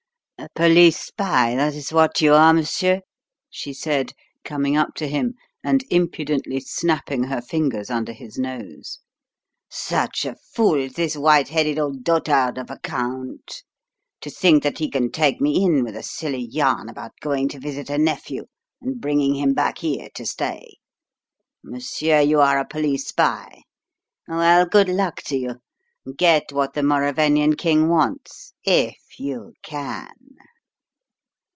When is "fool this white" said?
10.35-11.49